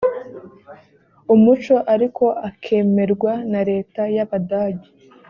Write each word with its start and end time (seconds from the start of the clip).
umuco 1.33 1.75
ariko 1.93 2.25
akemerwa 2.49 3.33
na 3.51 3.61
leta 3.69 4.01
y 4.15 4.17
abadage 4.23 4.89